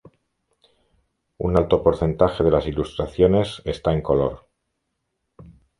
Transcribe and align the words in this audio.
Un 1.37 1.55
alto 1.55 1.83
porcentaje 1.83 2.43
de 2.43 2.49
las 2.49 2.65
ilustraciones 2.65 3.61
está 3.65 3.93
en 3.93 4.01
color. 4.01 4.47